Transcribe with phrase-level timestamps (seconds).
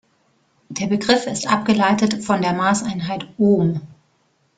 [0.69, 3.81] Der Begriff ist abgeleitet von der Maßeinheit Ohm.